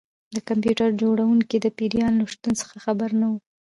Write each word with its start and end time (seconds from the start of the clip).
د 0.35 0.37
کمپیوټر 0.47 0.89
جوړونکی 1.01 1.57
د 1.61 1.67
پیریان 1.77 2.13
له 2.17 2.25
شتون 2.33 2.53
څخه 2.61 2.75
خبر 2.85 3.09
نه 3.21 3.27
و 3.31 3.33